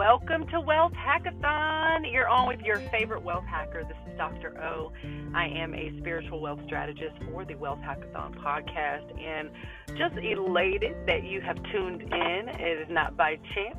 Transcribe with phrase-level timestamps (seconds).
[0.00, 2.10] welcome to Wealth Hackathon.
[2.10, 3.84] You're on with your favorite wealth hacker.
[3.84, 4.58] This is Dr.
[4.58, 4.92] O.
[5.34, 9.50] I am a spiritual wealth strategist for the Wealth Hackathon podcast and
[9.98, 12.48] just elated that you have tuned in.
[12.48, 13.76] It is not by chance.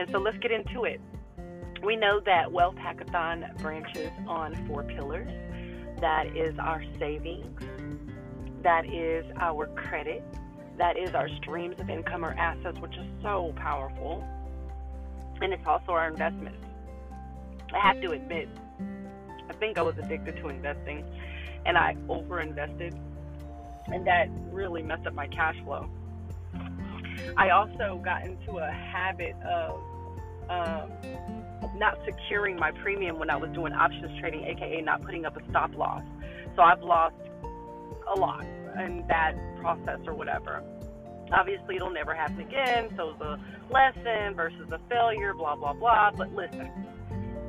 [0.00, 1.00] And so let's get into it.
[1.84, 5.32] We know that Wealth Hackathon branches on four pillars
[6.00, 7.62] that is our savings,
[8.64, 10.24] that is our credit,
[10.78, 14.26] that is our streams of income or assets, which is so powerful
[15.40, 16.64] and it's also our investments.
[17.72, 18.48] I have to admit,
[19.48, 21.04] I think I was addicted to investing
[21.66, 22.98] and I overinvested,
[23.86, 25.88] and that really messed up my cash flow.
[27.36, 29.80] I also got into a habit of
[30.48, 30.90] um,
[31.76, 35.50] not securing my premium when I was doing options trading, aka not putting up a
[35.50, 36.02] stop loss.
[36.56, 37.14] So I've lost
[38.14, 38.44] a lot
[38.78, 40.62] in that process or whatever.
[41.32, 42.90] Obviously, it'll never happen again.
[42.96, 43.38] So a
[43.70, 46.10] lesson versus a failure, blah, blah, blah.
[46.16, 46.70] But listen,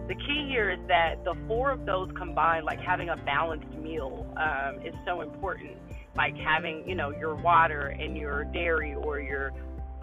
[0.08, 4.28] the key here is that the four of those combined, like having a balanced meal,
[4.38, 5.78] um, is so important.
[6.16, 9.54] Like having, you know, your water and your dairy or your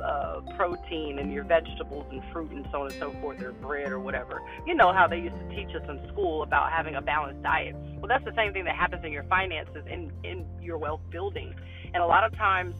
[0.02, 3.90] uh, protein and your vegetables and fruit and so on and so forth, or bread
[3.90, 4.40] or whatever.
[4.66, 7.74] You know how they used to teach us in school about having a balanced diet.
[7.98, 11.54] Well, that's the same thing that happens in your finances and in your wealth building.
[11.92, 12.76] And a lot of times,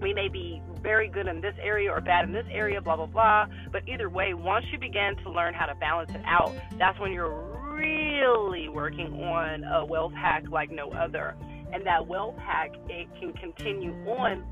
[0.00, 3.06] we may be very good in this area or bad in this area, blah, blah,
[3.06, 3.46] blah.
[3.72, 7.12] But either way, once you begin to learn how to balance it out, that's when
[7.12, 11.36] you're really working on a wealth hack like no other.
[11.72, 14.44] And that wealth hack, it can continue on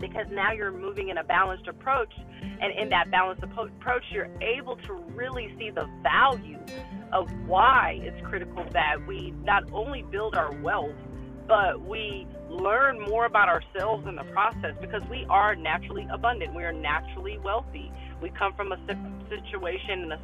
[0.00, 2.12] because now you're moving in a balanced approach.
[2.42, 6.58] And in that balanced approach, you're able to really see the value
[7.12, 10.94] of why it's critical that we not only build our wealth,
[11.50, 16.54] but we learn more about ourselves in the process because we are naturally abundant.
[16.54, 17.90] We are naturally wealthy.
[18.22, 18.78] We come from a
[19.28, 20.20] situation and a,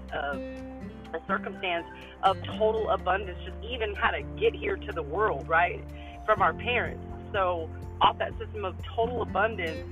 [1.12, 1.84] a, a circumstance
[2.22, 5.82] of total abundance, just even how to get here to the world, right?
[6.25, 7.04] From our parents.
[7.32, 7.69] So,
[8.00, 9.84] off that system of total abundance,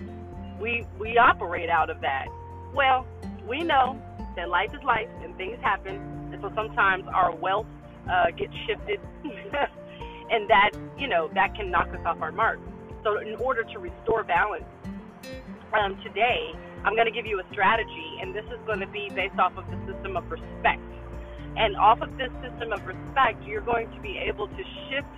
[0.61, 2.27] we we operate out of that.
[2.73, 3.09] Well,
[3.49, 4.01] we know
[4.37, 5.97] that life is life and things happen,
[6.33, 7.67] and so sometimes our wealth
[8.09, 9.01] uh, gets shifted
[10.31, 12.61] and that you know that can knock us off our mark.
[13.03, 14.65] So in order to restore balance,
[15.73, 16.55] um, today
[16.85, 19.57] I'm going to give you a strategy, and this is going to be based off
[19.57, 20.83] of the system of respect.
[21.57, 25.09] And off of this system of respect, you're going to be able to shift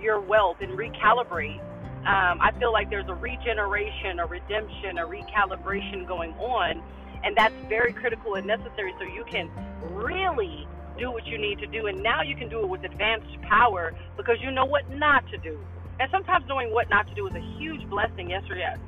[0.00, 1.60] your wealth and recalibrate.
[2.04, 6.82] Um, I feel like there's a regeneration, a redemption, a recalibration going on,
[7.22, 9.50] and that's very critical and necessary so you can
[9.92, 11.86] really do what you need to do.
[11.86, 15.38] And now you can do it with advanced power because you know what not to
[15.38, 15.58] do.
[16.00, 18.78] And sometimes knowing what not to do is a huge blessing, yes or yes.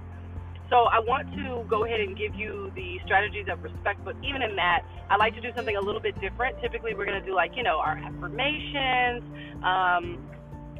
[0.69, 4.43] So I want to go ahead and give you the strategies of respect, but even
[4.43, 6.61] in that, I like to do something a little bit different.
[6.61, 9.23] Typically, we're going to do like, you know, our affirmations
[9.63, 10.19] um,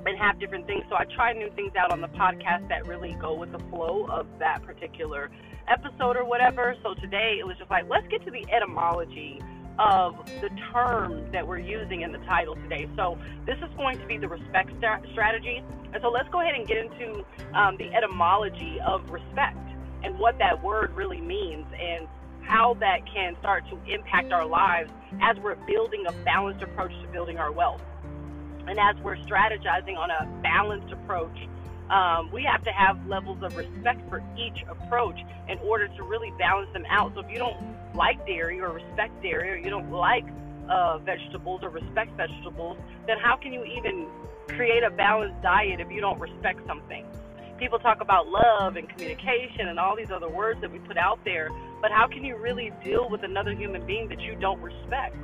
[0.05, 0.85] and have different things.
[0.89, 4.07] So I try new things out on the podcast that really go with the flow
[4.11, 5.31] of that particular
[5.69, 6.75] episode or whatever.
[6.83, 9.41] So today it was just like, let's get to the etymology
[9.79, 12.89] of the term that we're using in the title today.
[12.97, 15.63] So this is going to be the respect st- strategy.
[15.93, 19.59] And so let's go ahead and get into um, the etymology of respect
[20.03, 22.07] and what that word really means and
[22.43, 27.09] how that can start to impact our lives as we're building a balanced approach to
[27.09, 27.83] building our wealth.
[28.69, 31.37] And as we're strategizing on a balanced approach,
[31.91, 36.33] um, we have to have levels of respect for each approach in order to really
[36.39, 37.15] balance them out.
[37.15, 37.57] So if you don't
[37.95, 40.25] like dairy or respect dairy, or you don't like
[40.69, 42.77] uh, vegetables or respect vegetables,
[43.07, 44.09] then how can you even
[44.49, 47.07] create a balanced diet if you don't respect something?
[47.59, 51.25] People talk about love and communication and all these other words that we put out
[51.25, 55.17] there, but how can you really deal with another human being that you don't respect?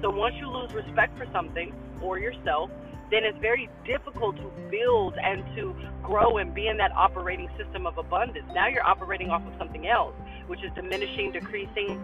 [0.00, 2.70] So once you lose respect for something or yourself,
[3.10, 7.86] then it's very difficult to build and to grow and be in that operating system
[7.86, 8.46] of abundance.
[8.54, 10.14] Now you're operating off of something else
[10.46, 12.02] which is diminishing, decreasing,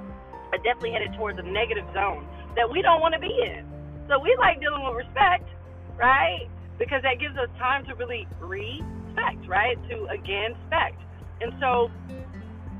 [0.58, 2.26] definitely headed towards a negative zone
[2.56, 3.64] that we don't want to be in.
[4.08, 5.48] So we like dealing with respect,
[5.96, 6.48] right?
[6.78, 9.76] Because that gives us time to really respect, right?
[9.90, 11.00] To again spect.
[11.40, 11.90] And so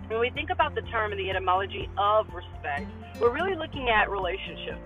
[0.09, 2.91] when we think about the term and the etymology of respect,
[3.21, 4.81] we're really looking at relationships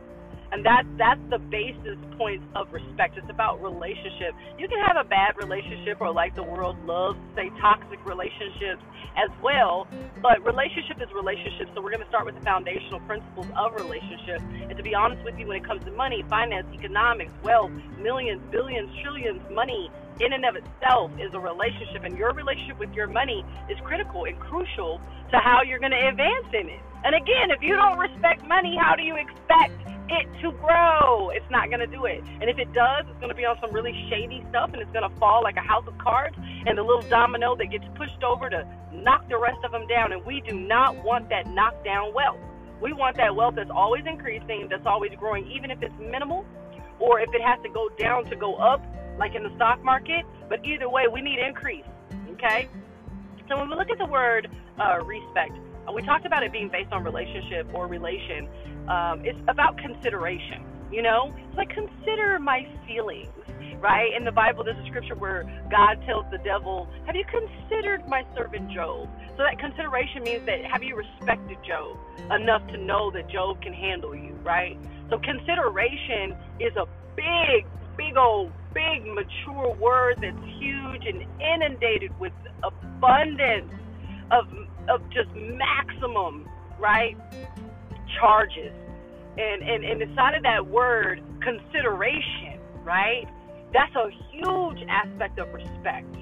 [0.52, 3.18] and that that's the basis points of respect.
[3.18, 4.34] It's about relationship.
[4.58, 8.82] You can have a bad relationship or like the world loves say toxic relationships
[9.16, 9.86] as well,
[10.20, 11.68] but relationship is relationship.
[11.74, 14.42] So we're going to start with the foundational principles of relationship.
[14.68, 17.70] And to be honest with you, when it comes to money, finance, economics, wealth,
[18.00, 19.90] millions, billions, trillions, money,
[20.20, 24.24] in and of itself is a relationship, and your relationship with your money is critical
[24.24, 25.00] and crucial
[25.30, 26.80] to how you're going to advance in it.
[27.04, 29.74] And again, if you don't respect money, how do you expect
[30.08, 31.30] it to grow?
[31.30, 32.22] It's not going to do it.
[32.40, 34.92] And if it does, it's going to be on some really shady stuff, and it's
[34.92, 38.22] going to fall like a house of cards, and the little domino that gets pushed
[38.22, 40.12] over to knock the rest of them down.
[40.12, 42.40] And we do not want that knockdown wealth.
[42.80, 46.44] We want that wealth that's always increasing, that's always growing, even if it's minimal
[46.98, 48.82] or if it has to go down to go up,
[49.18, 50.24] like in the stock market.
[50.48, 51.84] But either way, we need increase.
[52.32, 52.68] Okay?
[53.48, 55.52] So when we look at the word uh, respect,
[55.86, 58.48] uh, we talked about it being based on relationship or relation.
[58.88, 60.64] Um, it's about consideration.
[60.90, 63.32] You know, it's like consider my feelings,
[63.80, 64.12] right?
[64.16, 68.24] In the Bible, there's a scripture where God tells the devil, "Have you considered my
[68.36, 71.98] servant Job?" So that consideration means that have you respected Job
[72.30, 74.78] enough to know that Job can handle you, right?
[75.10, 77.66] So consideration is a big,
[77.96, 82.32] big old, big mature word that's huge and inundated with
[82.62, 83.70] abundance
[84.30, 84.46] of
[84.88, 86.48] of just maximum,
[86.78, 87.16] right?
[88.20, 88.72] Charges.
[89.38, 93.26] And and, and inside of that word, consideration, right?
[93.72, 96.14] That's a huge aspect of respect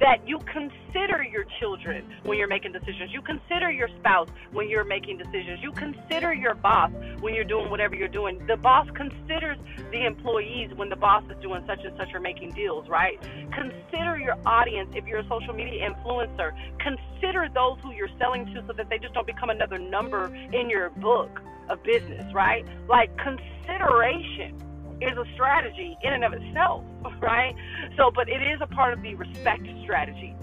[0.00, 3.10] that you consider your children when you're making decisions.
[3.12, 5.60] You consider your spouse when you're making decisions.
[5.62, 8.44] You consider your boss when you're doing whatever you're doing.
[8.46, 9.58] The boss considers
[9.90, 13.20] the employees when the boss is doing such and such or making deals, right?
[13.52, 16.52] Consider your audience if you're a social media influencer.
[16.78, 20.68] Consider those who you're selling to so that they just don't become another number in
[20.68, 22.66] your book of business, right?
[22.88, 24.63] Like consideration
[25.00, 26.84] is a strategy in and of itself,
[27.20, 27.54] right?
[27.96, 30.34] So, but it is a part of the respect strategy.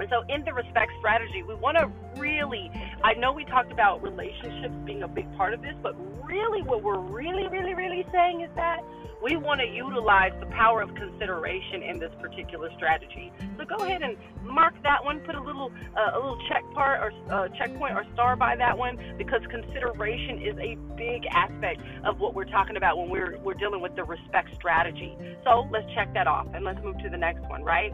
[0.00, 2.70] And so, in the respect strategy, we want to really,
[3.04, 5.94] I know we talked about relationships being a big part of this, but
[6.26, 8.80] really, what we're really, really, really saying is that
[9.22, 13.30] we want to utilize the power of consideration in this particular strategy.
[13.58, 17.00] So go ahead and mark that one, put a little uh, a little check part
[17.00, 22.18] or uh, checkpoint or star by that one because consideration is a big aspect of
[22.18, 25.14] what we're talking about when we're we're dealing with the respect strategy.
[25.44, 27.92] So let's check that off and let's move to the next one, right?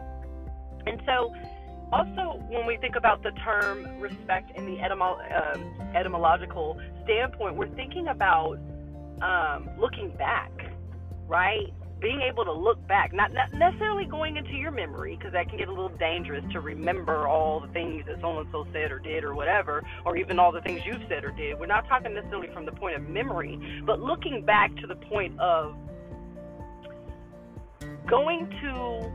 [0.85, 1.33] And so
[1.91, 7.73] also, when we think about the term respect in the etymo- um, etymological standpoint, we're
[7.75, 8.57] thinking about
[9.21, 10.51] um, looking back
[11.27, 11.73] right?
[11.99, 15.57] Being able to look back, not, not necessarily going into your memory, because that can
[15.57, 18.99] get a little dangerous to remember all the things that so and so said or
[18.99, 21.59] did or whatever, or even all the things you've said or did.
[21.59, 25.39] We're not talking necessarily from the point of memory, but looking back to the point
[25.39, 25.75] of
[28.07, 29.11] going to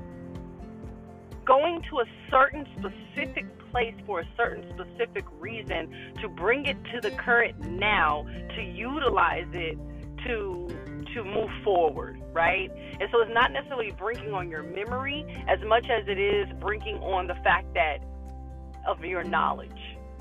[1.45, 7.01] going to a certain specific place for a certain specific reason to bring it to
[7.01, 9.79] the current now to utilize it
[10.25, 10.69] to
[11.15, 12.71] to move forward, right?
[13.01, 16.97] And so it's not necessarily bringing on your memory as much as it is bringing
[16.99, 17.99] on the fact that
[18.87, 19.71] of your knowledge,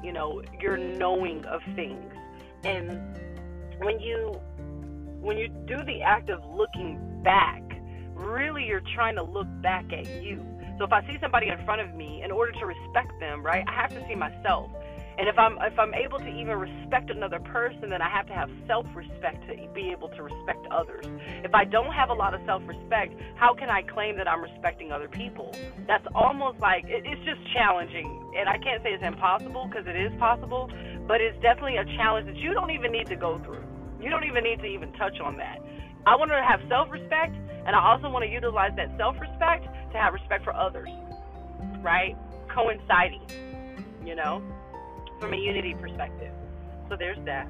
[0.03, 2.11] you know, your knowing of things.
[2.63, 2.99] And
[3.79, 4.39] when you
[5.21, 7.61] when you do the act of looking back,
[8.15, 10.43] really you're trying to look back at you.
[10.77, 13.63] So if I see somebody in front of me, in order to respect them, right,
[13.67, 14.71] I have to see myself.
[15.17, 18.33] And if I'm if I'm able to even respect another person, then I have to
[18.33, 21.05] have self-respect to be able to respect others.
[21.43, 24.91] If I don't have a lot of self-respect, how can I claim that I'm respecting
[24.91, 25.53] other people?
[25.85, 28.07] That's almost like it, it's just challenging.
[28.37, 30.71] And I can't say it's impossible because it is possible,
[31.07, 33.63] but it's definitely a challenge that you don't even need to go through.
[34.01, 35.59] You don't even need to even touch on that.
[36.07, 37.35] I want to have self-respect,
[37.67, 40.89] and I also want to utilize that self-respect to have respect for others.
[41.81, 42.17] Right?
[42.49, 43.27] Coinciding.
[44.05, 44.41] You know?
[45.21, 46.33] from a unity perspective.
[46.89, 47.45] So there's that.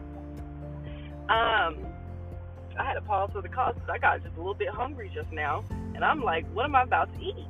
[1.29, 1.77] Um,
[2.77, 5.09] I had to pause for the cause because I got just a little bit hungry
[5.15, 5.63] just now,
[5.95, 7.47] and I'm like, what am I about to eat?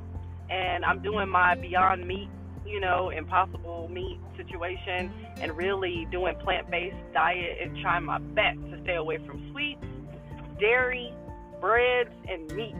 [0.48, 2.28] And I'm doing my Beyond Meat,
[2.64, 8.80] you know, Impossible Meat situation, and really doing plant-based diet and trying my best to
[8.84, 9.84] stay away from sweets,
[10.60, 11.12] dairy,
[11.60, 12.76] breads, and meat.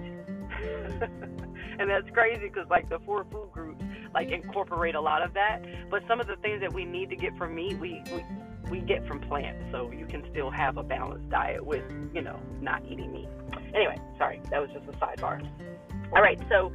[1.79, 3.83] and that's crazy because like the four food groups
[4.15, 5.63] like incorporate a lot of that.
[5.91, 8.25] But some of the things that we need to get from meat, we, we
[8.71, 12.39] we get from plants, so you can still have a balanced diet with you know
[12.61, 13.29] not eating meat.
[13.75, 15.47] Anyway, sorry, that was just a sidebar.
[16.15, 16.73] All right, so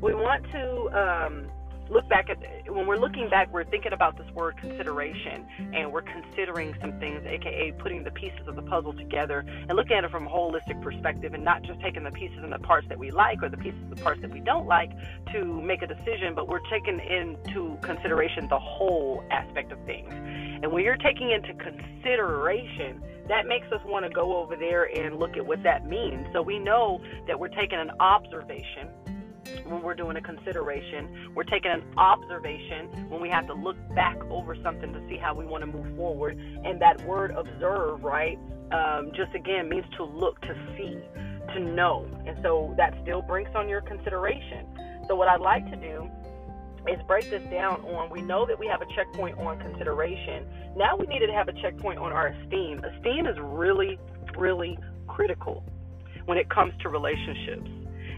[0.00, 1.46] we want to um,
[1.90, 2.38] look back at
[2.72, 7.24] when we're looking back, we're thinking about this word consideration, and we're considering some things,
[7.26, 10.80] aka putting the pieces of the puzzle together and looking at it from a holistic
[10.82, 13.56] perspective, and not just taking the pieces and the parts that we like or the
[13.56, 14.90] pieces and the parts that we don't like
[15.32, 20.12] to make a decision, but we're taking into consideration the whole aspect of things.
[20.62, 25.18] And when you're taking into consideration, that makes us want to go over there and
[25.18, 26.26] look at what that means.
[26.32, 28.88] So we know that we're taking an observation
[29.64, 31.32] when we're doing a consideration.
[31.34, 35.34] We're taking an observation when we have to look back over something to see how
[35.34, 36.38] we want to move forward.
[36.38, 38.38] And that word observe, right,
[38.72, 40.98] um, just again means to look, to see,
[41.54, 42.06] to know.
[42.26, 44.66] And so that still brings on your consideration.
[45.08, 46.08] So, what I'd like to do
[46.88, 50.46] is break this down on we know that we have a checkpoint on consideration.
[50.76, 52.82] Now we needed to have a checkpoint on our esteem.
[52.84, 53.98] Esteem is really,
[54.38, 55.64] really critical
[56.24, 57.68] when it comes to relationships.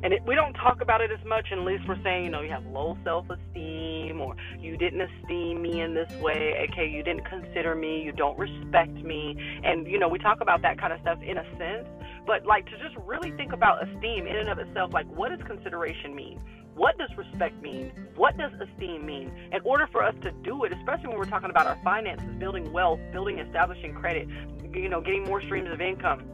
[0.02, 2.50] And it, we don't talk about it as much unless we're saying, you know, you
[2.50, 7.24] have low self esteem or you didn't esteem me in this way, okay, you didn't
[7.24, 9.36] consider me, you don't respect me.
[9.62, 11.88] And, you know, we talk about that kind of stuff in a sense.
[12.26, 15.46] But, like, to just really think about esteem in and of itself, like, what does
[15.46, 16.40] consideration mean?
[16.74, 17.92] What does respect mean?
[18.16, 19.30] What does esteem mean?
[19.52, 22.72] In order for us to do it, especially when we're talking about our finances, building
[22.72, 24.28] wealth, building, establishing credit,
[24.72, 26.24] you know, getting more streams of income,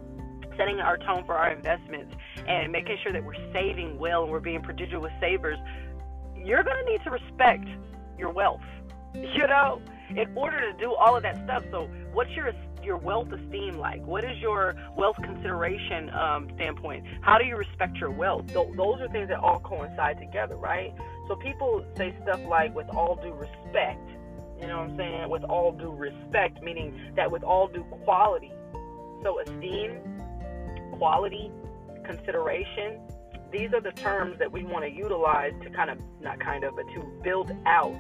[0.59, 2.15] setting our tone for our investments,
[2.47, 5.59] and making sure that we're saving well and we're being prodigious savers,
[6.37, 7.67] you're going to need to respect
[8.19, 8.61] your wealth.
[9.15, 11.65] You know, in order to do all of that stuff.
[11.71, 14.05] So, what's your your wealth esteem like?
[14.05, 17.05] What is your wealth consideration um, standpoint?
[17.21, 18.47] How do you respect your wealth?
[18.47, 20.95] Th- those are things that all coincide together, right?
[21.27, 24.09] So people say stuff like, with all due respect,
[24.61, 25.29] you know what I'm saying?
[25.29, 28.53] With all due respect, meaning that with all due quality.
[29.23, 30.01] So esteem,
[30.99, 31.51] quality,
[32.05, 33.01] consideration,
[33.51, 36.77] these are the terms that we want to utilize to kind of, not kind of,
[36.77, 37.97] but to build out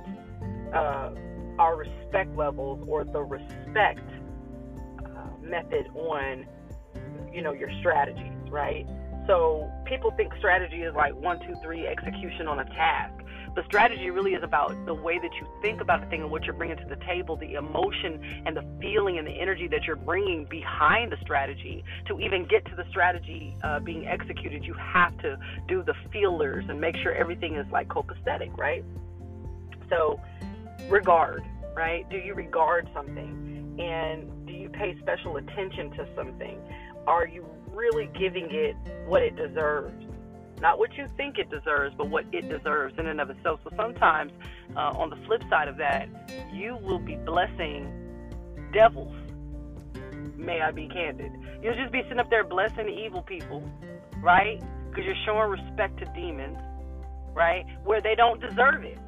[0.75, 1.11] uh,
[1.59, 4.01] our respect levels or the respect
[5.49, 6.47] method on
[7.33, 8.87] you know your strategies right?
[9.27, 13.13] So people think strategy is like one two three execution on a task
[13.55, 16.45] but strategy really is about the way that you think about the thing and what
[16.45, 19.97] you're bringing to the table the emotion and the feeling and the energy that you're
[19.97, 25.17] bringing behind the strategy to even get to the strategy uh, being executed you have
[25.19, 28.85] to do the feelers and make sure everything is like copacetic right
[29.89, 30.21] so
[30.89, 31.43] regard
[31.75, 36.59] right do you regard something and do you pay special attention to something?
[37.07, 38.77] Are you really giving it
[39.07, 40.05] what it deserves?
[40.61, 43.61] Not what you think it deserves, but what it deserves in and of itself.
[43.65, 44.33] So sometimes,
[44.77, 46.09] uh, on the flip side of that,
[46.53, 47.93] you will be blessing
[48.73, 49.15] devils.
[50.37, 51.33] May I be candid?
[51.63, 53.63] You'll just be sitting up there blessing evil people,
[54.23, 54.63] right?
[54.89, 56.59] Because you're showing respect to demons,
[57.35, 57.65] right?
[57.85, 58.99] Where they don't deserve it.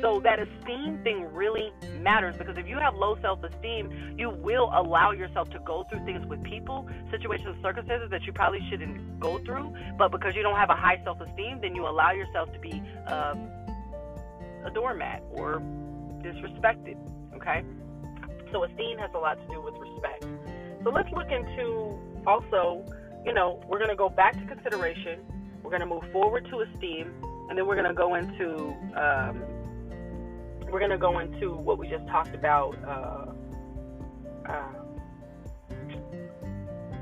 [0.00, 5.12] So that esteem thing really matters because if you have low self-esteem, you will allow
[5.12, 9.74] yourself to go through things with people, situations, circumstances that you probably shouldn't go through.
[9.98, 13.34] But because you don't have a high self-esteem, then you allow yourself to be uh,
[14.64, 15.60] a doormat or
[16.22, 16.96] disrespected.
[17.34, 17.64] Okay.
[18.52, 20.24] So esteem has a lot to do with respect.
[20.82, 22.84] So let's look into also,
[23.24, 25.20] you know, we're going to go back to consideration.
[25.62, 27.12] We're going to move forward to esteem,
[27.48, 29.42] and then we're going to go into um,
[30.70, 32.76] we're to go into what we just talked about.
[32.84, 33.32] Uh,
[34.48, 34.72] uh,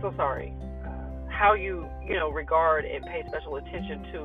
[0.01, 0.55] so sorry.
[0.85, 4.21] Uh, how you, you know, regard and pay special attention to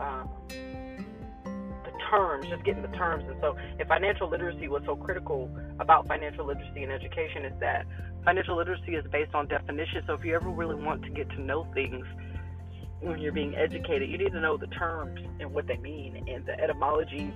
[0.00, 3.24] um, the terms, just getting the terms.
[3.28, 7.86] And so, if financial literacy was so critical about financial literacy and education, is that
[8.24, 10.02] financial literacy is based on definition.
[10.06, 12.06] So, if you ever really want to get to know things,
[13.00, 16.46] when you're being educated, you need to know the terms and what they mean and
[16.46, 17.34] the etymology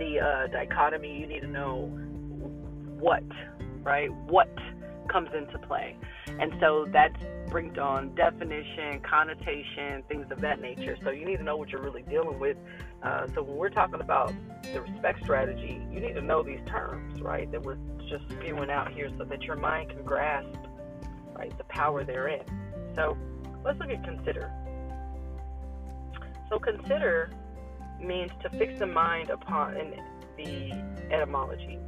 [0.00, 1.82] the uh, dichotomy, you need to know
[2.98, 3.22] what,
[3.84, 4.12] right?
[4.26, 4.52] What
[5.08, 5.96] comes into play.
[6.26, 7.12] And so that
[7.50, 10.96] brings on definition, connotation, things of that nature.
[11.04, 12.56] So you need to know what you're really dealing with.
[13.02, 14.32] Uh, so when we're talking about
[14.72, 17.50] the respect strategy, you need to know these terms, right?
[17.50, 17.78] That we're
[18.08, 20.58] just spewing out here so that your mind can grasp,
[21.36, 22.44] right, the power therein.
[22.94, 23.16] So
[23.64, 24.52] let's look at consider.
[26.48, 27.32] So consider
[28.02, 29.94] means to fix the mind upon in
[30.36, 30.72] the
[31.14, 31.78] etymology.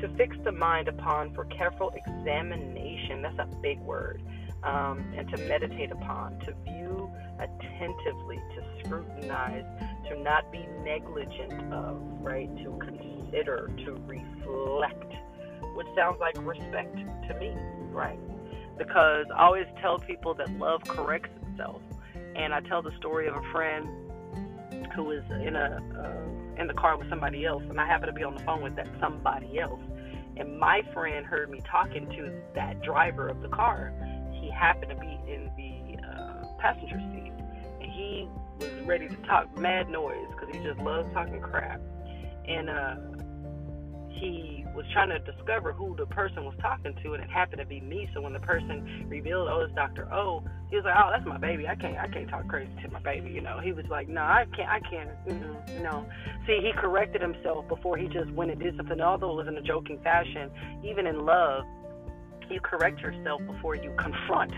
[0.00, 4.22] To fix the mind upon for careful examination, that's a big word,
[4.62, 9.64] um, and to meditate upon, to view attentively, to scrutinize,
[10.08, 12.54] to not be negligent of, right?
[12.58, 15.12] To consider, to reflect,
[15.74, 16.96] which sounds like respect
[17.28, 17.54] to me,
[17.90, 18.18] right?
[18.78, 21.82] Because I always tell people that love corrects itself.
[22.36, 23.88] And I tell the story of a friend
[24.94, 28.12] who was in a uh, in the car with somebody else, and I happened to
[28.12, 29.80] be on the phone with that somebody else.
[30.36, 33.92] And my friend heard me talking to that driver of the car.
[34.32, 37.32] He happened to be in the uh, passenger seat,
[37.80, 41.80] and he was ready to talk mad noise because he just loves talking crap.
[42.46, 42.96] And uh,
[44.20, 47.66] he was trying to discover who the person was talking to, and it happened to
[47.66, 48.08] be me.
[48.14, 50.12] So when the person revealed, oh, it's Dr.
[50.12, 51.66] O, he was like, oh, that's my baby.
[51.66, 53.30] I can't, I can't talk crazy to my baby.
[53.30, 55.10] You know, he was like, no, I can't, I can't.
[55.26, 56.06] Mm-mm, no.
[56.46, 59.00] See, he corrected himself before he just went and did something.
[59.00, 60.50] Although it was in a joking fashion,
[60.84, 61.64] even in love,
[62.50, 64.52] you correct yourself before you confront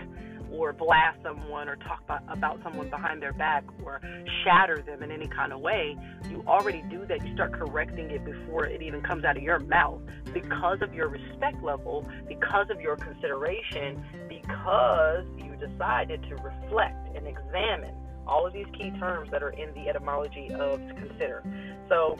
[0.53, 3.99] or blast someone or talk about, someone behind their back or
[4.43, 5.97] shatter them in any kind of way,
[6.29, 7.25] you already do that.
[7.25, 10.01] You start correcting it before it even comes out of your mouth
[10.33, 17.27] because of your respect level, because of your consideration, because you decided to reflect and
[17.27, 17.95] examine
[18.27, 21.43] all of these key terms that are in the etymology of consider.
[21.89, 22.17] So,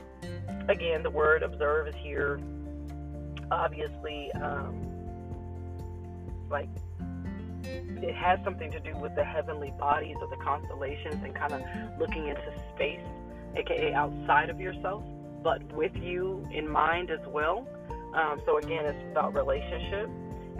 [0.68, 2.40] again, the word observe is here.
[3.50, 4.80] Obviously, um,
[6.50, 6.68] like
[7.64, 11.62] it has something to do with the heavenly bodies of the constellations and kind of
[11.98, 13.00] looking into space,
[13.56, 15.02] aka outside of yourself,
[15.42, 17.66] but with you in mind as well.
[18.14, 20.08] Um, so again, it's about relationship,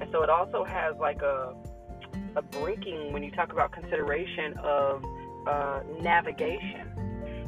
[0.00, 1.54] and so it also has like a
[2.36, 5.04] a brinking when you talk about consideration of
[5.46, 6.90] uh, navigation.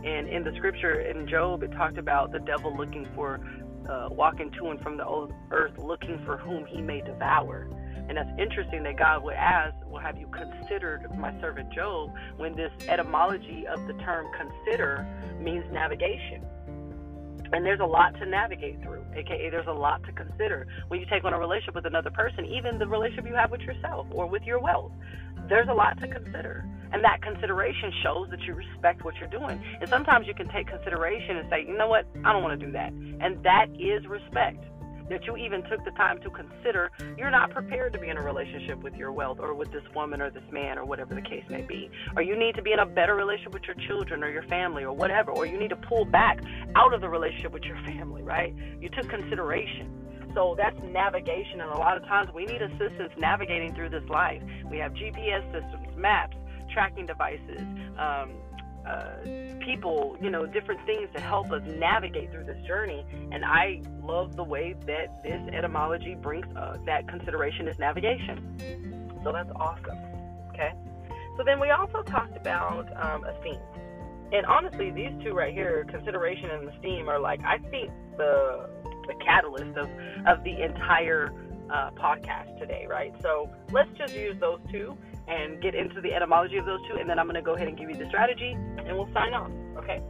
[0.04, 3.40] And in the scripture in Job, it talked about the devil looking for,
[3.88, 7.68] uh, walking to and from the earth, looking for whom he may devour.
[8.08, 12.12] And that's interesting that God would ask, Well, have you considered my servant Job?
[12.36, 15.06] When this etymology of the term consider
[15.40, 16.44] means navigation.
[17.52, 20.66] And there's a lot to navigate through, aka there's a lot to consider.
[20.88, 23.60] When you take on a relationship with another person, even the relationship you have with
[23.60, 24.92] yourself or with your wealth,
[25.48, 26.64] there's a lot to consider.
[26.92, 29.62] And that consideration shows that you respect what you're doing.
[29.80, 32.66] And sometimes you can take consideration and say, you know what, I don't want to
[32.66, 32.92] do that.
[32.92, 34.64] And that is respect
[35.08, 38.22] that you even took the time to consider you're not prepared to be in a
[38.22, 41.44] relationship with your wealth or with this woman or this man or whatever the case
[41.48, 41.90] may be.
[42.16, 44.82] Or you need to be in a better relationship with your children or your family
[44.84, 45.30] or whatever.
[45.30, 46.40] Or you need to pull back
[46.74, 48.54] out of the relationship with your family, right?
[48.80, 50.06] You took consideration.
[50.34, 54.42] So that's navigation, and a lot of times we need assistance navigating through this life.
[54.70, 56.36] We have GPS systems, maps,
[56.74, 57.62] tracking devices,
[57.98, 58.32] um,
[58.86, 63.04] uh, people, you know, different things to help us navigate through this journey.
[63.32, 69.16] And I love the way that this etymology brings uh, that consideration is navigation.
[69.24, 69.98] So that's awesome.
[70.50, 70.72] Okay.
[71.36, 73.60] So then we also talked about um, esteem.
[74.32, 78.68] And honestly, these two right here, consideration and esteem, are like I think the
[79.06, 79.88] the catalyst of
[80.26, 81.32] of the entire
[81.70, 83.14] uh, podcast today, right?
[83.22, 84.96] So let's just use those two
[85.28, 87.68] and get into the etymology of those two, and then I'm going to go ahead
[87.68, 89.50] and give you the strategy, and we'll sign off.
[89.78, 90.00] Okay.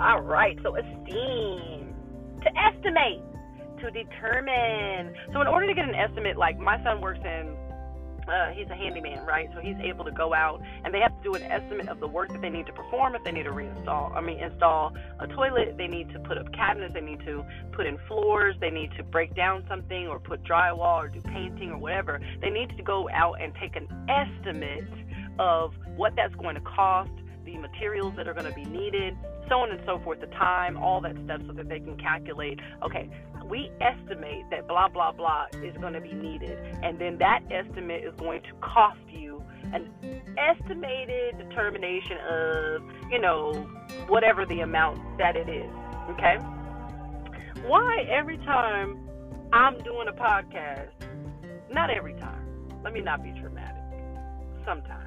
[0.00, 0.58] All right.
[0.62, 1.94] So esteem
[2.42, 3.22] to estimate,
[3.80, 5.14] to determine.
[5.32, 7.56] So in order to get an estimate, like my son works in
[8.28, 9.48] uh, he's a handyman, right?
[9.54, 12.08] So he's able to go out and they have to do an estimate of the
[12.08, 13.14] work that they need to perform.
[13.14, 16.52] If they need to reinstall, I mean, install a toilet, they need to put up
[16.52, 20.42] cabinets, they need to put in floors, they need to break down something or put
[20.44, 22.20] drywall or do painting or whatever.
[22.40, 24.88] They need to go out and take an estimate
[25.38, 27.10] of what that's going to cost,
[27.46, 29.16] the materials that are going to be needed,
[29.48, 32.58] so on and so forth, the time, all that stuff, so that they can calculate,
[32.84, 33.08] okay,
[33.48, 36.58] we estimate that blah, blah, blah is going to be needed.
[36.82, 39.90] And then that estimate is going to cost you an
[40.36, 43.52] estimated determination of, you know,
[44.08, 45.70] whatever the amount that it is.
[46.10, 46.36] Okay?
[47.66, 48.98] Why every time
[49.52, 50.90] I'm doing a podcast,
[51.70, 53.82] not every time, let me not be dramatic,
[54.64, 55.05] sometimes,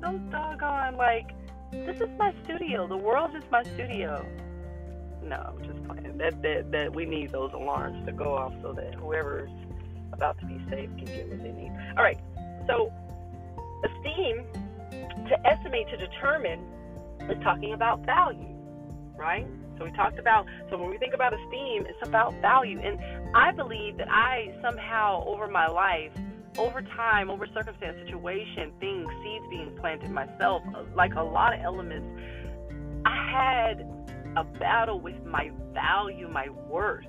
[0.00, 1.30] those doggone, like,
[1.72, 2.86] this is my studio.
[2.86, 4.26] The world is my studio.
[5.22, 6.18] No, I'm just playing.
[6.18, 9.50] That, that that we need those alarms to go off so that whoever's
[10.12, 11.72] about to be safe can get what they need.
[11.96, 12.18] All right.
[12.66, 12.92] So
[13.84, 14.44] esteem
[15.28, 16.60] to estimate to determine
[17.28, 18.54] is talking about value,
[19.16, 19.46] right?
[19.78, 22.80] So we talked about so when we think about esteem, it's about value.
[22.80, 22.98] And
[23.36, 26.12] I believe that I somehow over my life
[26.58, 31.60] over time, over circumstance, situation, things, seeds being planted myself, uh, like a lot of
[31.60, 32.06] elements,
[33.04, 33.86] I had
[34.36, 37.06] a battle with my value, my worth,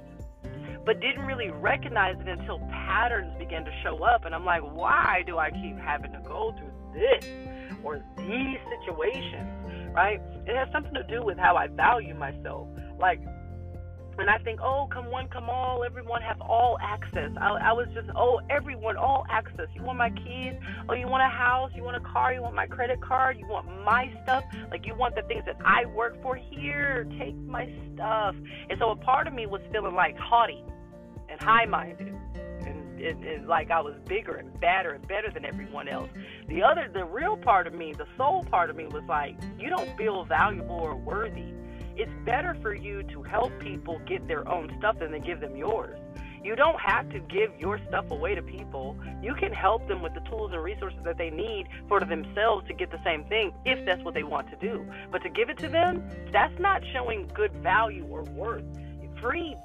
[0.86, 4.26] but didn't really recognize it until patterns began to show up.
[4.26, 7.26] And I'm like, why do I keep having to go through this
[7.84, 10.20] or these situations, right?
[10.46, 12.68] It has something to do with how I value myself.
[13.00, 13.20] Like,
[14.18, 17.32] and I think, oh, come one, come all, everyone have all access.
[17.40, 19.68] I, I was just, oh, everyone, all access.
[19.74, 20.54] You want my keys?
[20.90, 21.72] Oh, you want a house?
[21.76, 22.34] You want a car?
[22.34, 23.40] You want my credit card?
[23.40, 24.44] You want my stuff?
[24.70, 26.36] Like, you want the things that I work for?
[26.36, 28.36] Here, take my stuff.
[28.70, 30.64] And so a part of me was feeling like haughty
[31.30, 32.14] and high minded.
[32.36, 36.10] And it, it, like I was bigger and badder and better than everyone else.
[36.48, 39.70] The other, the real part of me, the soul part of me was like, you
[39.70, 41.54] don't feel valuable or worthy
[41.96, 45.56] It's better for you to help people get their own stuff than to give them
[45.56, 45.98] yours.
[46.44, 48.98] You don't have to give your stuff away to people.
[49.22, 52.74] You can help them with the tools and resources that they need for themselves to
[52.74, 54.86] get the same thing if that's what they want to do.
[55.12, 58.64] But to give it to them, that's not showing good value or worth.
[59.22, 59.56] Free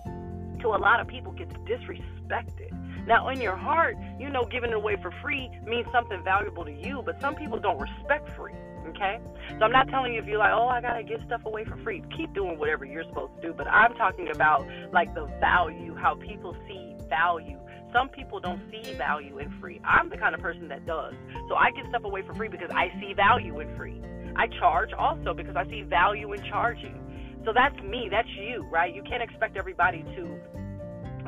[0.60, 3.06] to a lot of people gets disrespected.
[3.06, 6.72] Now, in your heart, you know giving it away for free means something valuable to
[6.72, 8.52] you, but some people don't respect free.
[8.96, 9.20] Okay?
[9.58, 11.76] So I'm not telling you if you're like, oh, I gotta give stuff away for
[11.78, 12.02] free.
[12.16, 13.52] Keep doing whatever you're supposed to do.
[13.52, 17.58] But I'm talking about like the value, how people see value.
[17.92, 19.80] Some people don't see value in free.
[19.84, 21.14] I'm the kind of person that does.
[21.48, 24.02] So I give stuff away for free because I see value in free.
[24.34, 27.00] I charge also because I see value in charging.
[27.44, 28.92] So that's me, that's you, right?
[28.94, 30.40] You can't expect everybody to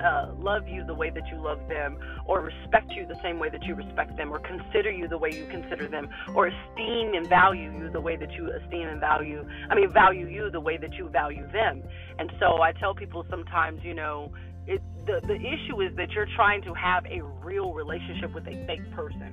[0.01, 3.49] uh, love you the way that you love them, or respect you the same way
[3.49, 7.27] that you respect them, or consider you the way you consider them, or esteem and
[7.29, 10.77] value you the way that you esteem and value, I mean, value you the way
[10.77, 11.83] that you value them.
[12.19, 14.33] And so I tell people sometimes, you know,
[14.67, 18.67] it, the, the issue is that you're trying to have a real relationship with a
[18.67, 19.33] fake person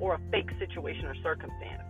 [0.00, 1.82] or a fake situation or circumstance.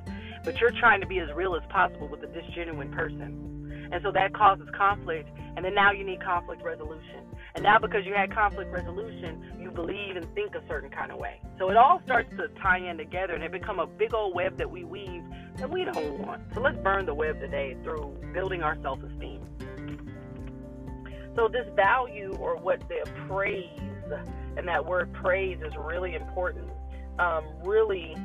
[0.45, 3.89] But you're trying to be as real as possible with a disgenuine person.
[3.93, 5.29] And so that causes conflict.
[5.57, 7.23] And then now you need conflict resolution.
[7.55, 11.19] And now because you had conflict resolution, you believe and think a certain kind of
[11.19, 11.41] way.
[11.59, 14.59] So it all starts to tie in together and it become a big old web
[14.59, 15.23] that we weave
[15.59, 16.43] that we don't want.
[16.53, 19.41] So let's burn the web today through building our self-esteem.
[21.37, 23.69] So this value or what the praise,
[24.57, 26.69] and that word praise is really important,
[27.19, 28.17] um, really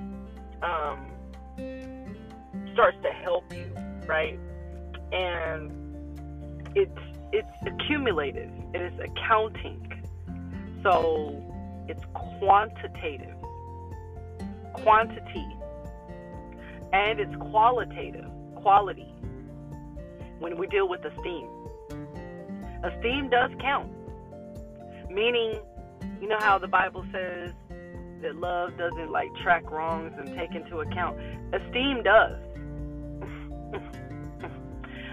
[0.64, 1.06] um,
[2.74, 3.72] starts to help you,
[4.08, 4.40] right?
[5.12, 5.72] And
[6.76, 6.92] it's
[7.32, 8.52] it's accumulative.
[8.74, 9.86] It is accounting.
[10.84, 11.44] So
[11.88, 12.04] it's
[12.40, 13.36] quantitative,
[14.74, 15.48] quantity,
[16.94, 19.14] and it's qualitative, quality.
[20.40, 21.50] When we deal with esteem,
[22.84, 23.92] esteem does count.
[25.10, 25.60] Meaning,
[26.22, 27.52] you know how the Bible says
[28.22, 31.20] that love doesn't like track wrongs and take into account.
[31.54, 32.38] Esteem does.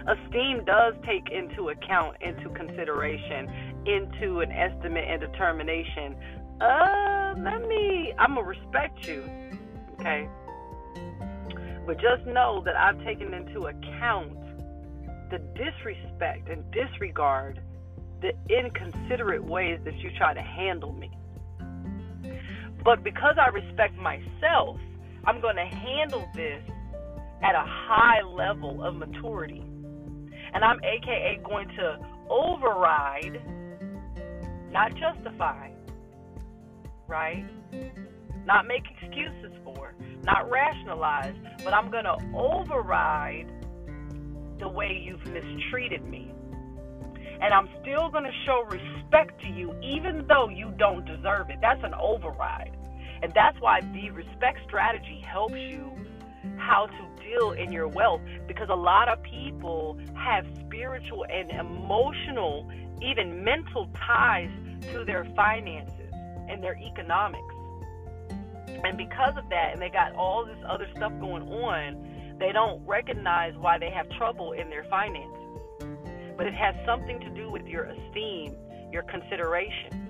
[0.06, 3.48] esteem does take into account, into consideration,
[3.86, 6.16] into an estimate and determination.
[6.60, 9.24] Uh, let me, I'm going to respect you.
[9.98, 10.28] Okay?
[11.86, 14.32] But just know that I've taken into account
[15.30, 17.60] the disrespect and disregard,
[18.22, 21.10] the inconsiderate ways that you try to handle me.
[22.84, 24.78] But because I respect myself,
[25.24, 26.62] I'm going to handle this
[27.42, 29.65] at a high level of maturity
[30.54, 33.40] and I'm AKA going to override,
[34.70, 35.70] not justify,
[37.09, 37.44] right?
[38.44, 43.50] Not make excuses for, not rationalize, but I'm going to override
[44.59, 46.32] the way you've mistreated me.
[47.40, 51.59] And I'm still going to show respect to you even though you don't deserve it.
[51.61, 52.76] That's an override.
[53.22, 55.90] And that's why the respect strategy helps you
[56.56, 62.68] how to deal in your wealth because a lot of people have spiritual and emotional,
[63.02, 64.50] even mental ties
[64.92, 66.12] to their finances
[66.48, 67.54] and their economics.
[68.84, 72.86] And because of that, and they got all this other stuff going on, they don't
[72.86, 75.32] recognize why they have trouble in their finances.
[76.36, 78.54] But it has something to do with your esteem,
[78.92, 80.08] your consideration.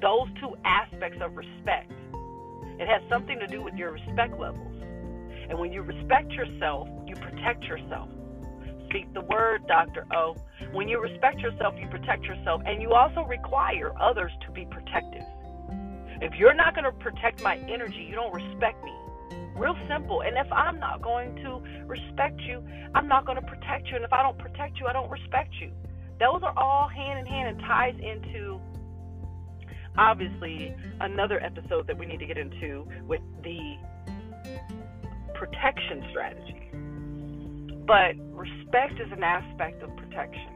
[0.00, 1.92] Those two aspects of respect.
[2.80, 4.77] It has something to do with your respect levels.
[5.48, 8.08] And when you respect yourself, you protect yourself.
[8.88, 10.06] Speak the word, Dr.
[10.14, 10.36] O.
[10.72, 15.24] When you respect yourself, you protect yourself, and you also require others to be protective.
[16.20, 18.92] If you're not going to protect my energy, you don't respect me.
[19.56, 20.22] Real simple.
[20.22, 22.62] And if I'm not going to respect you,
[22.94, 23.96] I'm not going to protect you.
[23.96, 25.70] And if I don't protect you, I don't respect you.
[26.18, 28.60] Those are all hand in hand and ties into
[29.96, 33.76] obviously another episode that we need to get into with the
[35.38, 36.70] protection strategy.
[37.86, 40.50] But respect is an aspect of protection.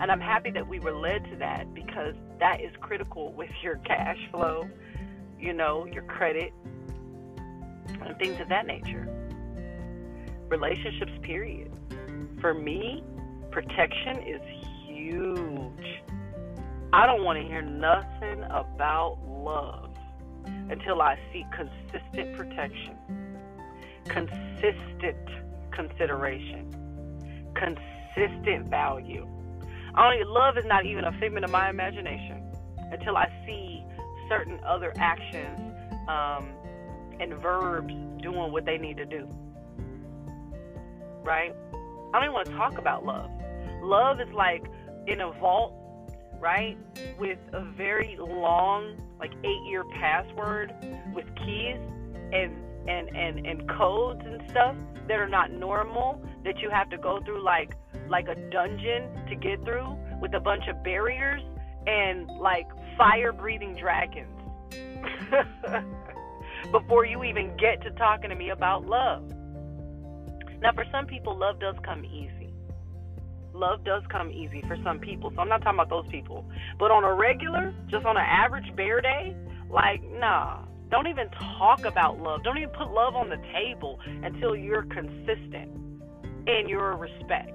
[0.00, 3.76] And I'm happy that we were led to that because that is critical with your
[3.76, 4.68] cash flow,
[5.38, 9.06] you know, your credit, and things of that nature.
[10.48, 11.70] Relationships, period.
[12.40, 13.04] For me,
[13.50, 14.40] protection is
[14.86, 16.02] huge.
[16.92, 19.90] I don't want to hear nothing about love
[20.70, 23.27] until I see consistent protection
[24.08, 25.28] consistent
[25.72, 26.74] consideration,
[27.54, 29.26] consistent value.
[29.96, 32.42] Only love is not even a figment of my imagination
[32.90, 33.84] until I see
[34.28, 35.74] certain other actions
[36.08, 36.48] um,
[37.20, 37.92] and verbs
[38.22, 39.28] doing what they need to do.
[41.22, 41.52] Right?
[41.52, 43.30] I don't even want to talk about love.
[43.82, 44.64] Love is like
[45.06, 45.74] in a vault,
[46.40, 46.76] right?
[47.18, 50.72] With a very long, like eight year password
[51.14, 51.76] with keys
[52.32, 52.52] and,
[52.86, 54.76] and, and, and codes and stuff
[55.08, 57.72] that are not normal that you have to go through like
[58.08, 61.42] like a dungeon to get through with a bunch of barriers
[61.86, 64.34] and like fire breathing dragons
[66.72, 69.22] before you even get to talking to me about love.
[70.60, 72.52] Now, for some people, love does come easy.
[73.54, 75.30] Love does come easy for some people.
[75.34, 76.44] So I'm not talking about those people.
[76.78, 79.36] But on a regular, just on an average bear day,
[79.70, 80.64] like, nah.
[80.90, 82.42] Don't even talk about love.
[82.42, 85.70] Don't even put love on the table until you're consistent
[86.46, 87.52] in your respect.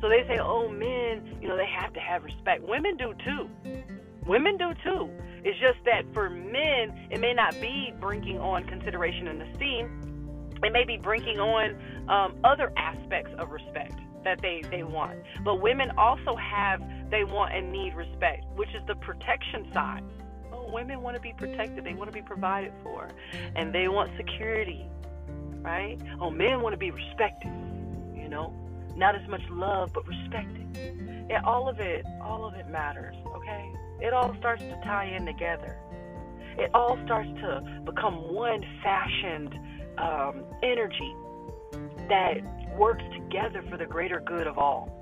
[0.00, 2.62] So they say, oh, men, you know, they have to have respect.
[2.66, 3.48] Women do too.
[4.26, 5.10] Women do too.
[5.44, 10.48] It's just that for men, it may not be bringing on consideration and esteem.
[10.62, 11.76] It may be bringing on
[12.08, 15.18] um, other aspects of respect that they, they want.
[15.44, 20.02] But women also have, they want and need respect, which is the protection side.
[20.72, 23.08] Women want to be protected, they want to be provided for,
[23.54, 24.86] and they want security,
[25.60, 25.98] right?
[26.20, 27.52] Oh, men want to be respected,
[28.14, 28.54] you know?
[28.96, 31.26] not as much love, but respecting.
[31.30, 33.70] Yeah, all of it, all of it matters, okay?
[34.00, 35.76] It all starts to tie in together.
[36.58, 39.54] It all starts to become one fashioned
[39.98, 41.14] um, energy
[42.08, 42.40] that
[42.76, 44.98] works together for the greater good of all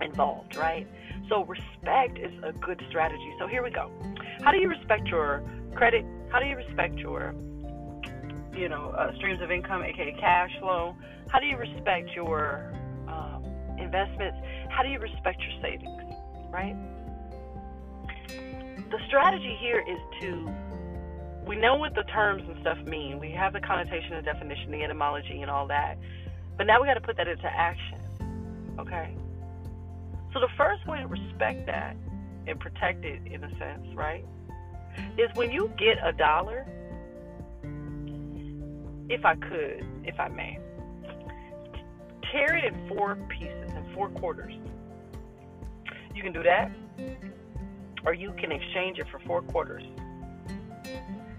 [0.00, 0.86] involved, right?
[1.28, 3.32] So respect is a good strategy.
[3.38, 3.90] So here we go.
[4.42, 5.42] How do you respect your
[5.74, 6.04] credit?
[6.30, 7.34] How do you respect your,
[8.54, 10.96] you know, uh, streams of income, aka cash flow?
[11.28, 12.72] How do you respect your
[13.82, 14.38] investments,
[14.70, 16.00] how do you respect your savings,
[16.50, 16.76] right?
[18.90, 20.50] The strategy here is to,
[21.46, 23.18] we know what the terms and stuff mean.
[23.18, 25.98] We have the connotation and definition, the etymology, and all that.
[26.56, 27.98] But now we got to put that into action,
[28.78, 29.14] okay?
[30.32, 31.96] So the first way to respect that
[32.46, 35.20] and protect it, in a sense, right, mm-hmm.
[35.20, 36.66] is when you get a dollar,
[39.08, 40.58] if I could, if I may,
[42.30, 43.62] tear it in four pieces
[43.94, 44.52] four quarters.
[46.14, 46.70] You can do that,
[48.04, 49.82] or you can exchange it for four quarters.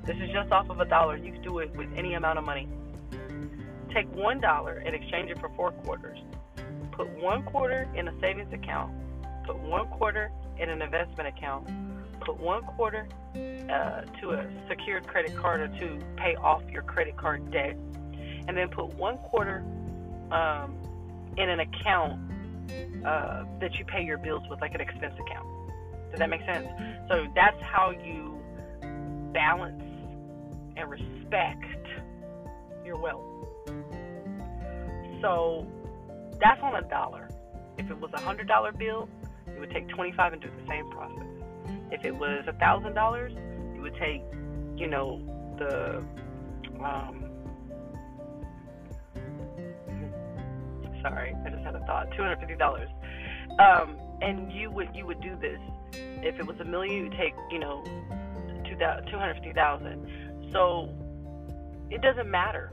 [0.06, 1.18] This is just off of a dollar.
[1.18, 2.68] You can do it with any amount of money.
[3.94, 6.20] Take one dollar and exchange it for four quarters.
[6.92, 8.92] Put one quarter in a savings account.
[9.46, 11.68] Put one quarter in an investment account.
[12.22, 17.18] Put one quarter uh, to a secured credit card or to pay off your credit
[17.18, 17.76] card debt.
[18.48, 19.64] And then put one quarter
[20.32, 20.76] um,
[21.38, 22.20] in an account
[23.06, 25.48] uh, that you pay your bills with, like an expense account.
[26.12, 26.68] Does that make sense?
[27.10, 28.40] So that's how you
[29.34, 29.82] balance
[30.78, 31.88] and respect
[32.86, 33.24] your wealth.
[35.22, 35.66] So
[36.40, 37.30] that's on a dollar.
[37.78, 39.10] If it was a hundred dollar bill,
[39.54, 41.28] you would take twenty five and do the same process.
[41.92, 43.34] If it was a thousand dollars,
[43.76, 44.22] you would take,
[44.76, 45.22] you know,
[45.58, 46.04] the
[46.84, 47.24] um,
[51.02, 52.08] sorry, I just had a thought.
[52.16, 52.90] Two hundred fifty dollars.
[53.60, 55.60] Um, and you would you would do this
[55.94, 56.96] if it was a million.
[56.96, 57.84] You would take you know
[58.66, 60.50] two hundred fifty thousand.
[60.52, 60.90] So
[61.90, 62.72] it doesn't matter.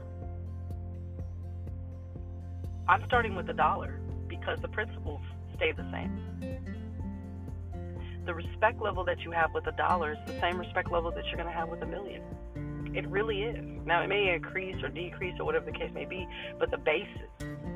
[2.87, 5.21] I'm starting with a dollar because the principles
[5.55, 6.17] stay the same.
[8.25, 11.25] The respect level that you have with a dollar is the same respect level that
[11.25, 12.21] you're going to have with a million.
[12.93, 13.65] It really is.
[13.85, 16.27] Now, it may increase or decrease or whatever the case may be,
[16.59, 17.31] but the basis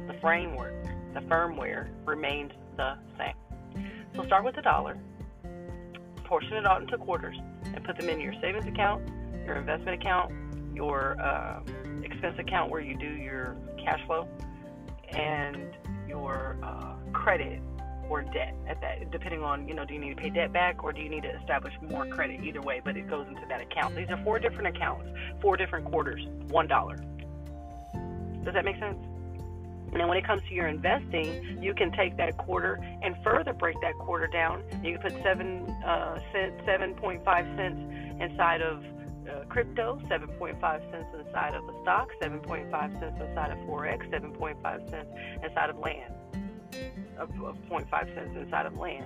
[0.08, 0.74] the framework,
[1.14, 3.36] the firmware remains the same.
[4.16, 4.98] So start with a dollar,
[6.26, 9.08] portion it out into quarters, and put them in your savings account,
[9.46, 10.32] your investment account,
[10.74, 11.62] your uh,
[12.04, 14.28] expense account where you do your cash flow,
[15.10, 15.76] and
[16.08, 17.62] your uh, credit
[18.10, 20.84] or debt at that depending on you know do you need to pay debt back
[20.84, 23.62] or do you need to establish more credit either way but it goes into that
[23.62, 23.96] account.
[23.96, 25.08] These are four different accounts
[25.42, 26.98] four different quarters one dollar.
[28.44, 28.98] Does that make sense?
[29.94, 33.80] And when it comes to your investing, you can take that quarter and further break
[33.82, 34.62] that quarter down.
[34.84, 37.80] You can put seven uh, cents, seven point five cents
[38.20, 38.84] inside of
[39.30, 45.10] uh, crypto, 7.5 cents inside of a stock, 7.5 cents inside of forex, 7.5 cents
[45.44, 46.14] inside of land,
[47.18, 49.06] of, of 0.5 cents inside of land.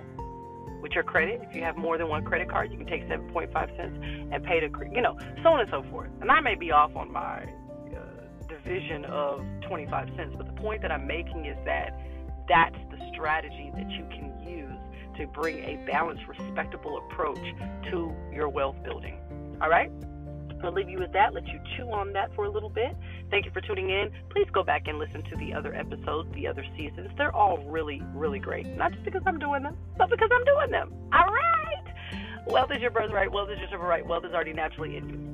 [0.82, 3.76] With your credit, if you have more than one credit card, you can take 7.5
[3.76, 3.98] cents
[4.32, 6.10] and pay the, you know, so on and so forth.
[6.20, 7.46] And I may be off on my
[8.70, 10.34] division of 25 cents.
[10.36, 11.98] But the point that I'm making is that
[12.48, 14.78] that's the strategy that you can use
[15.16, 17.40] to bring a balanced, respectable approach
[17.90, 19.18] to your wealth building.
[19.60, 19.90] All right?
[20.62, 22.96] I'll leave you with that, let you chew on that for a little bit.
[23.30, 24.10] Thank you for tuning in.
[24.30, 27.10] Please go back and listen to the other episodes, the other seasons.
[27.16, 28.66] They're all really, really great.
[28.76, 30.92] Not just because I'm doing them, but because I'm doing them.
[31.12, 31.94] All right.
[32.46, 33.32] Wealth is your birthright.
[33.32, 34.06] Wealth is your right.
[34.06, 35.29] Wealth is already naturally in you.